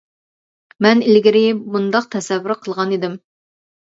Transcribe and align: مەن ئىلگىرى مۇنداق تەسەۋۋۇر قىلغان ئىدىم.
مەن 0.85 1.03
ئىلگىرى 1.09 1.43
مۇنداق 1.75 2.07
تەسەۋۋۇر 2.17 2.57
قىلغان 2.65 2.97
ئىدىم. 2.99 3.19